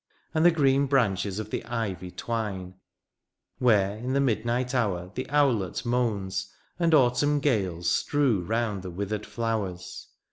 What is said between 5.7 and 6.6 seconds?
moans,.